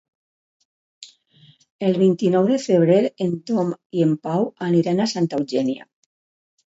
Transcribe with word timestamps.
El 1.89 1.99
vint-i-nou 2.03 2.49
de 2.53 2.57
febrer 2.65 2.97
en 3.29 3.37
Tom 3.51 3.69
i 3.99 4.07
en 4.09 4.17
Pau 4.25 4.49
aniran 4.69 5.03
a 5.05 5.11
Santa 5.13 5.43
Eugènia. 5.43 5.87